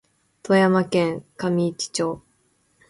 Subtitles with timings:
[0.41, 2.23] 富山県上市町